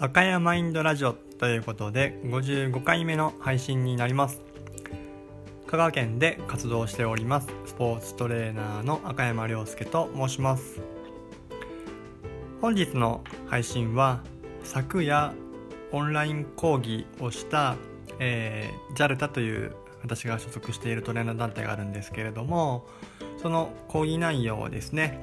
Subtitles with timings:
[0.00, 4.40] 赤山マインドラジオということで55回目の配信になります。
[5.66, 10.80] 香川県で活動しておりますスポーツトレーナーの赤山亮介と申します。
[12.60, 14.20] 本日の配信は
[14.62, 15.32] 昨夜
[15.90, 17.74] オンライン講義をした、
[18.20, 22.86] えー、JALTA という私が所属しているトレーナー団体があるんですけれども
[23.42, 25.20] その講義内容をですね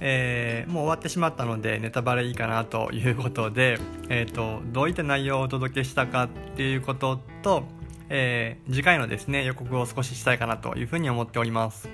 [0.00, 3.78] えー、もう終わってしまったのでネタバレいいかなということで、
[4.08, 7.64] えーと、どういった内容をお届けしたかっていうことと、
[8.08, 11.88] えー、次回のですね予告を少ししたいかなというふうに思っております。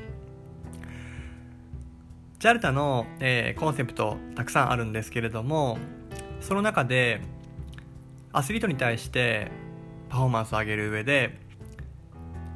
[2.41, 5.79] JALTA の、えー、コンセプトたくさんあるんですけれども
[6.41, 7.23] その中で
[8.35, 9.51] アスリートに対して
[10.11, 11.41] パフォーマンスを上げる上で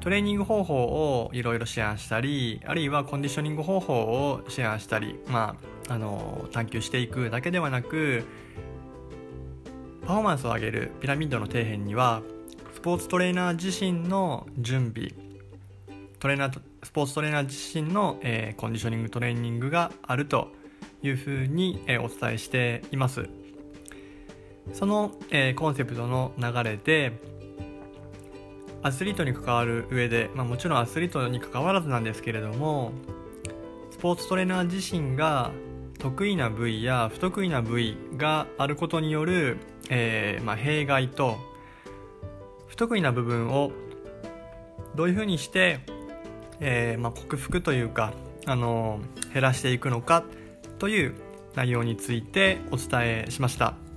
[0.00, 5.56] トレーニング方法をいろいろシェアしたりあるいはコンディショニング方法をシェアしたり、ま
[5.88, 8.24] あ、あの探求していくだけではなく
[10.06, 12.22] パフォーマンスを上げるピラミッドの底辺には
[12.74, 15.12] スポーツトレーナー自身の準備
[16.20, 20.48] トレーナースポーツトレーナー自身の、えー、コンディショニングトレーニングがあると
[21.02, 23.28] いうふうに、えー、お伝えしています。
[24.72, 27.12] その、えー、コンセプトの流れで
[28.82, 32.92] アスリートに関わる上で、まあ、もちろんアスリートに関わらずなんですけれども
[33.90, 35.50] スポーツトレーナー自身が
[35.98, 39.58] 得意な部位や不得意な部位があることによる、
[39.90, 41.36] えー、まあ、弊害と
[42.68, 43.72] 不得意な部分を
[44.94, 45.80] どういうふうにして、
[46.60, 48.12] えー、まあ、克服というか、
[48.46, 49.00] あの
[49.34, 50.24] 減らしていくのか
[50.78, 51.14] という
[51.54, 53.87] 内容についてお伝えしました。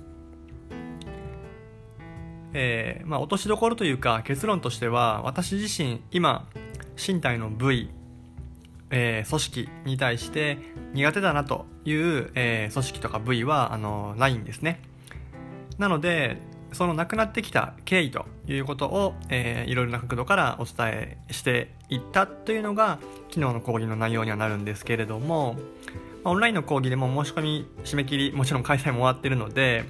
[2.54, 6.48] えー、まあ、落としどころというか結論としては私自身今
[6.96, 7.90] 身体の部位、
[8.90, 10.58] えー、組織に対して
[10.92, 14.80] 苦手だなという、えー、組織とか部位はあのないんですね。
[15.78, 16.38] なので
[16.72, 22.98] そのなくなってきた経緯ということを、えー、いろいろな角度からお伝えしていったというのが
[23.28, 25.56] 昨日の講義の内容にはなるんですけれども
[26.24, 29.84] オンラインの講義でも申し込み締め切りもちろん開催も終わってるので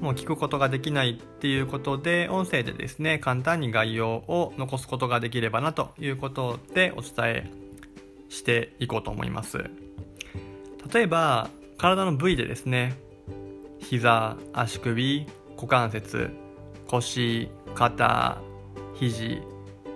[0.00, 7.50] もう聞くことができないっていうことで音声でですね簡単に概要を残すことができればなということでお伝え
[8.28, 9.70] していこうと思います。
[10.92, 12.96] 例えば体の部位でですね
[13.78, 15.26] 膝足首
[15.56, 16.30] 股関節
[16.88, 18.40] 腰肩
[18.94, 19.42] 肘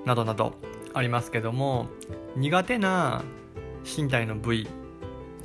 [0.04, 0.54] などなど
[0.94, 1.88] ありますけども
[2.36, 3.24] 苦手な
[3.84, 4.68] 身体の部位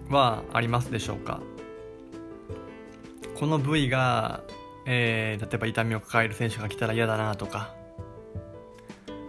[0.09, 1.41] はありますでしょうか？
[3.41, 4.43] この部位が、
[4.85, 7.73] えー、例えば痛みを抱える選手が来たら嫌だなとか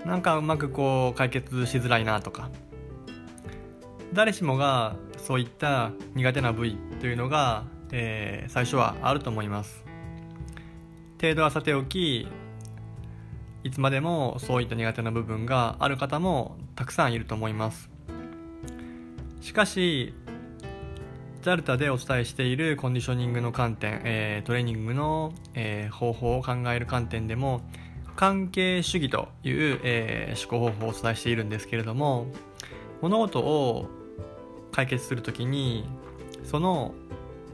[0.04, 2.50] なんかうまくこう解決しづらいなとか
[4.12, 9.82] 誰しもがそういった苦手な部位というのが、えー、最初はあると思います。
[11.18, 12.28] 程度はさておき
[13.64, 17.88] いつまでもそういった苦手な部分がある方もたくさんいると思います。
[19.40, 20.12] しかし
[21.42, 27.62] JALTA でお伝えしているコンディショニングの観点、えー、トレーニングの、えー、方法を考える観点でも
[28.14, 32.26] 関係主義という、えー、思考方法をお伝えしているんですけれども
[33.00, 33.88] 物事を
[34.70, 35.84] 解決するときに
[36.44, 36.94] その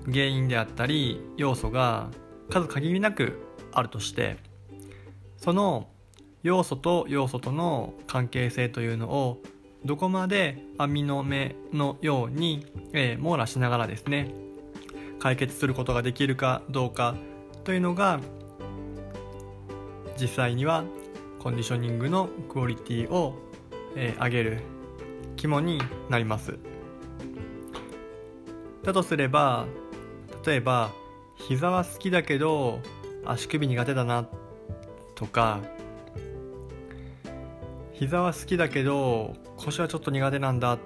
[0.05, 2.11] 原因であったり要素が
[2.51, 3.41] 数限りなく
[3.73, 4.37] あるとして
[5.39, 5.89] その
[6.43, 9.43] 要素と要素との関係性というのを
[9.85, 14.35] どこまで網の目のように、えー、網羅しながらですね
[15.19, 17.15] 解決することができるかどうか
[17.65, 18.21] というのが
[20.21, 20.85] 実際には
[21.39, 23.35] コンディショニングのクオリティを、
[23.95, 24.59] えー、上げる
[25.37, 26.59] 肝になります。
[28.83, 29.67] だとすれば
[30.45, 30.91] 例えば
[31.37, 32.81] 膝は好きだけど
[33.25, 34.27] 足首苦手だな
[35.15, 35.61] とか
[37.99, 40.79] 膝は好きだけど腰はちょっと苦手なんだ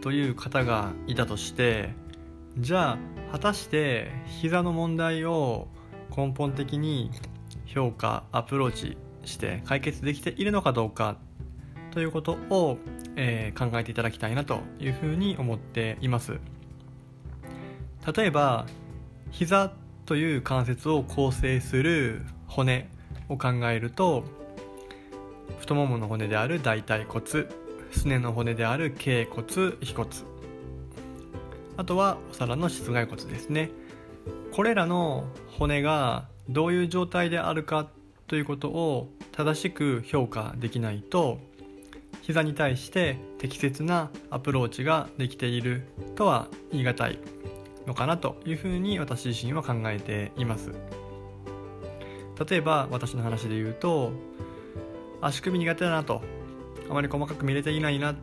[0.00, 1.90] という方がいたとして
[2.58, 2.98] じゃ
[3.28, 4.10] あ果たして
[4.40, 5.68] 膝の問題を
[6.16, 7.12] 根本的に
[7.64, 11.16] 評価アプローチして解決できているのかどうか
[11.92, 12.78] ということを、
[13.14, 16.40] えー、考えていただきたいなというふうに思っています。
[18.16, 18.66] 例えば
[19.30, 19.72] 膝
[20.06, 22.88] という関節を構成する骨
[23.28, 24.24] を考えると
[25.68, 27.26] 太ももの骨である大腿骨
[27.90, 30.10] すねの骨である頸骨腓骨。
[31.76, 33.70] あとはお皿の室外骨ですね。
[34.50, 35.26] これらの
[35.58, 37.86] 骨がどういう状態であるか
[38.28, 41.38] ということを正しく評価できないと
[42.22, 45.82] 膝に対して適切なアプローチができている
[46.16, 47.18] とは言い難い
[47.86, 50.72] のかなというふうに私自身は考えています。
[52.48, 54.12] 例えば私の話で言うと
[55.20, 56.22] 足首苦手だなと。
[56.90, 58.16] あまり細かく見れていないなっ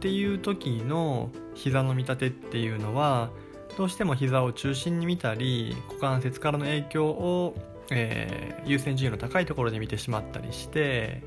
[0.00, 3.30] ていう時の膝の見立てっていうのは
[3.76, 7.54] どうしても膝を中心に見たり股関節からの影響を、
[7.90, 11.22] えー、優先順位の高いところで見てしまったりして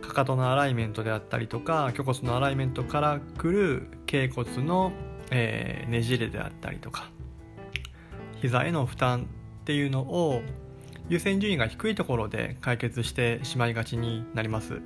[0.00, 4.92] かかとのアライメントであったりとか虚骨のアライメントからくる頸骨の、
[5.30, 7.10] えー、ねじれであったりとか
[8.40, 9.28] 膝への負担
[9.60, 10.42] っていうのを
[11.08, 14.80] 優先順位が低いところで解決してしまいがちになります。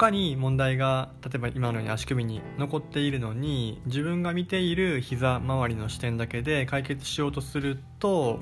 [0.00, 8.40] 他に問題が例えば今のように足首に残っているのに自分が見ている膝周りの視点だけで解決しようとすると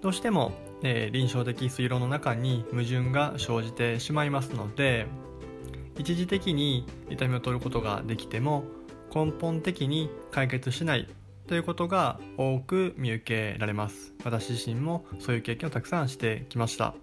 [0.00, 0.52] どうしても、
[0.82, 5.06] えー、臨床的推論の中に矛盾が生じてしまいますので
[5.98, 8.64] 一時的に痛みを取ることができても
[9.14, 11.06] 根本的に解決しない
[11.50, 14.14] ということが多く見受けられます。
[14.22, 16.94] 私自身もそういう経験をたくさんしてきました。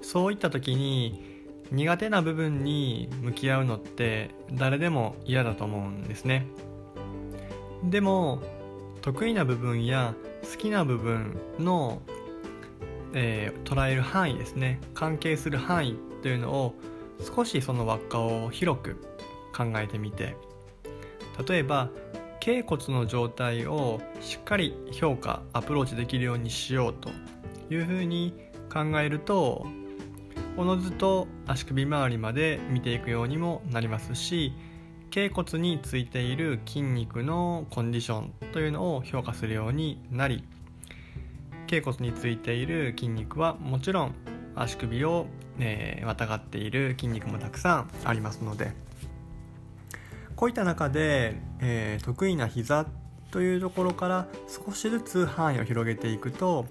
[0.00, 6.46] そういった時に苦手な部分に向き合うのって誰でも嫌だと思うんですね。
[7.82, 8.44] でも
[9.02, 10.14] 得意な部分や
[10.48, 12.02] 好きな部分の、
[13.12, 14.78] えー、捉える範囲ですね。
[14.94, 16.76] 関係する範囲というのを
[17.18, 18.94] 少しその輪っかを広く
[19.52, 20.36] 考えてみて。
[21.48, 21.90] 例えば
[22.40, 27.10] 頸骨の状態をしっかり評価アプローチできるようにしようと
[27.72, 28.34] いうふうに
[28.72, 29.66] 考えると
[30.56, 34.52] おのずと足首周りまで見ていくようにもなりますし
[35.10, 40.44] 頸骨についている筋肉のコンディションというのを評価するようになり
[41.66, 44.14] 頸骨についている筋肉はもちろん
[44.56, 45.26] 足首を、
[45.58, 48.72] えー、またがっている筋肉もたくさんありますので
[50.40, 52.86] こういった中で、えー、得意な膝
[53.30, 56.64] というところから少しずつ範囲を広げていくと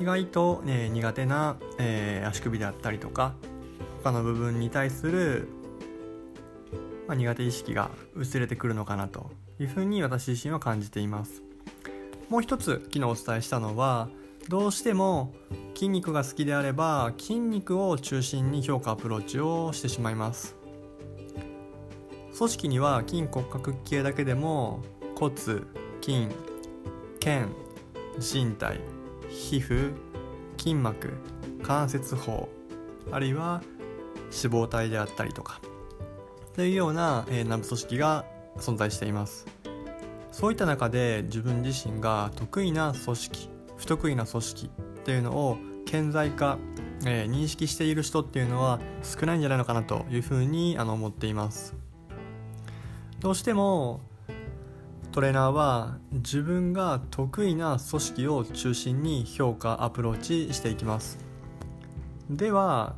[0.00, 3.34] 意外と、ね、苦手な、えー、足首であったりとか
[4.04, 5.48] 他の部分に対する、
[7.08, 11.42] まあ、苦手意識が薄れてくるのかなというふうに私自身は感じています。
[12.28, 14.08] もう一つ昨日お伝えしたのは
[14.48, 15.34] どうしても
[15.74, 20.59] 筋肉が好きであれば筋肉を中心に評価アプローチをしてしまいます。
[22.40, 24.80] 組織には筋骨格系だけでも
[25.14, 26.26] 骨筋
[27.20, 27.50] 腱
[28.18, 28.80] 人体
[29.28, 29.92] 皮膚
[30.56, 31.12] 筋膜
[31.62, 32.48] 関節包
[33.12, 33.60] あるいは
[34.30, 35.60] 脂肪体であったりとか
[36.56, 38.24] というような、えー、内部組織が
[38.56, 39.46] 存在しています。
[40.32, 44.70] そういった中で自分自身が得意な組織不得意な組織
[45.00, 46.56] っていうのを顕在化、
[47.04, 51.89] えー、認識している人っていうのは少ないんじゃないのかなというふうにあの思っています。
[53.20, 54.00] どうしても
[55.12, 61.18] トレーナーは自分が得意な組織を中心に評価アプローチしていきます。
[62.30, 62.94] では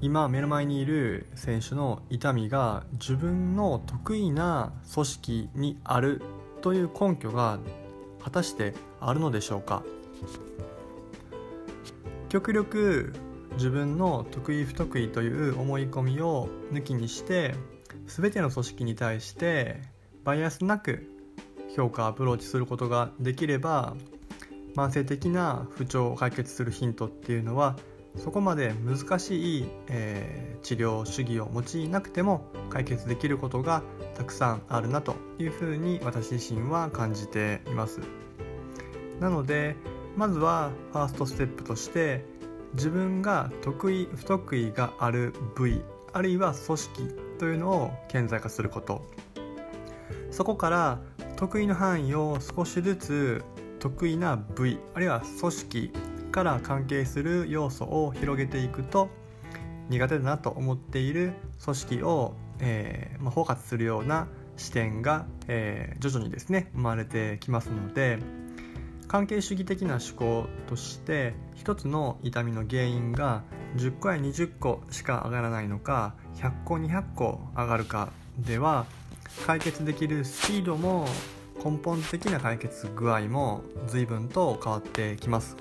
[0.00, 6.22] 今目の前にいる選手の痛みが自分の得意な組織にある
[6.62, 7.58] という根拠が
[8.22, 9.82] 果たしてあるのでしょうか。
[12.28, 13.12] 極力
[13.54, 17.54] 自分の得意不得意という思い込みを抜きにして
[18.06, 19.80] 全ての組織に対して
[20.24, 21.10] バイアスなく
[21.76, 23.96] 評価アプローチすることができれば
[24.76, 27.76] 慢性的な不調を解決するヒントっていうのは
[28.16, 33.82] そこまで難しい、えー、治療主義を用いなくても解決できることが
[34.14, 38.00] たくさんあるなというふうに私自身は感じています。
[39.20, 39.76] なので
[40.16, 42.24] まずはファーストステップとして
[42.74, 45.82] 自分が得意不得意がある部位
[46.12, 49.02] あるいは組織というのを顕在化すること。
[50.30, 50.98] そこから
[51.36, 53.44] 得意の範囲を少しずつ
[53.80, 55.92] 得意な部位あるいは組織
[56.32, 59.10] から関係する要素を広げていくと
[59.90, 68.18] 苦手だなと思っている組織を、えー、まあ、包括するような視点が、えー、徐々にですね生まれてきますので
[69.14, 73.44] 関係主義的な思考として一つの痛みの原因が
[73.76, 78.08] 10個や20個しか上がらないのか100個200個上がるか
[78.40, 78.86] では
[79.46, 81.06] 解決できるスピードも
[81.64, 85.56] 根本的な解決具合も随分と変わってきます。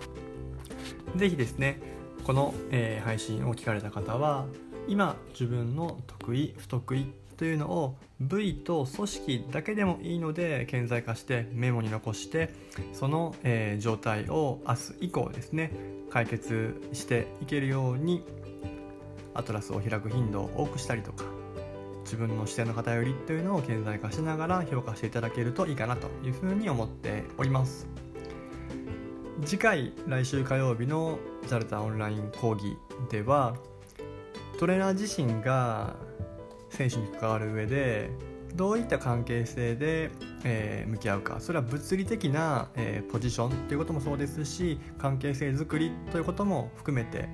[1.15, 1.79] 是非ですね
[2.23, 4.47] この、えー、配信を聞かれた方は
[4.87, 12.53] 今自分の得意不得意というのを部位と組織だけでもいいので顕在化してメモに残して
[12.93, 15.73] その、えー、状態を明日以降ですね。
[16.09, 18.23] 解決していけるように
[19.33, 21.25] アトラスを開く頻度を多くしたりとか
[22.05, 27.89] 自分の視点の偏りというのを顕在化しながら評価していただけるといいかなというふうに思っております。
[29.43, 31.19] 次回来週火曜日の
[31.49, 32.77] JALTA オンライン講義
[33.09, 33.57] では
[34.59, 35.97] トレーナー自身が
[36.73, 38.09] 選手に関わる上で
[38.55, 40.11] どういった関係性で、
[40.43, 47.29] えー、向き合うかそれは物理的な、えー、ポジションということもそうですし関係性づくりということも含めて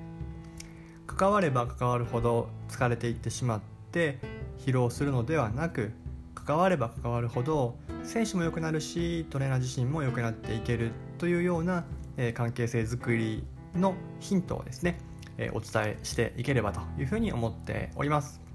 [1.06, 3.60] 関われば関わるほど疲れていってしまっ
[3.92, 4.18] て
[4.58, 5.92] 疲労するのではなく
[6.34, 11.84] 関われば関わるほど選手も良くなるしトレーナー自身も良くなっていけるというような、
[12.16, 13.44] えー、関係性づくり
[13.74, 14.98] のヒントをですね、
[15.38, 18.49] えお伝えしていければというふうに思っております。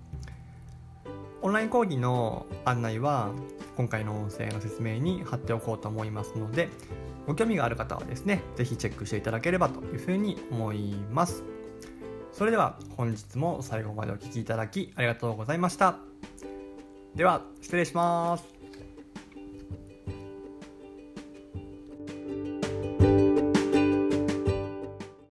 [1.45, 3.29] オンライン講義の案内は
[3.77, 6.69] 今回の音声の説明に貼っておこうと思いますので
[7.27, 11.43] ご興味がある方はですね是非チェックしていただければというふうに思います。
[12.31, 15.99] それでは本日も最後までお聴きいただきありがとうございました。
[17.13, 18.54] では失礼します。